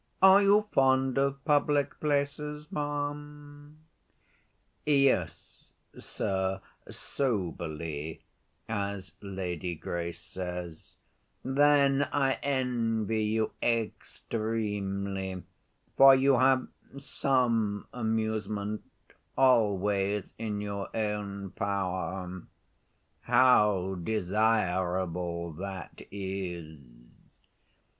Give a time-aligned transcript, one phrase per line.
[0.23, 3.77] Are you fond of public places, ma'am?"
[4.83, 8.23] "Yes, sir, soberly,
[8.67, 10.95] as Lady Grace says."
[11.45, 15.43] "Then I envy you extremely,
[15.95, 18.81] for you have some amusement
[19.37, 22.41] always in your own power.
[23.19, 26.79] How desirable that is!"